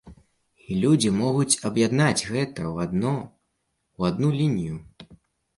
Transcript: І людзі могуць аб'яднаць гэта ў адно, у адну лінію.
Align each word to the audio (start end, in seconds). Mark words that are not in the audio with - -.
І 0.69 0.77
людзі 0.83 1.11
могуць 1.17 1.59
аб'яднаць 1.69 2.27
гэта 2.31 2.61
ў 2.71 2.75
адно, 2.87 3.13
у 3.99 4.09
адну 4.11 4.33
лінію. 4.39 4.81